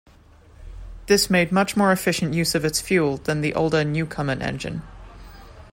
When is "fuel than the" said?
2.81-3.53